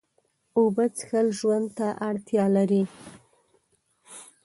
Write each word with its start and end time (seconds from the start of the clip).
اوبه 0.57 0.85
څښل 0.97 1.27
ژوند 1.39 1.67
ته 1.77 1.87
اړتیا 2.07 2.45
ده 2.69 2.83